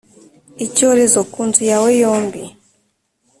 icyorezo 0.65 1.19
ku 1.31 1.39
nzu 1.47 1.61
yawe 1.71 1.89
yombi 2.01 2.41